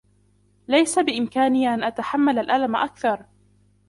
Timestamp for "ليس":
0.67-0.99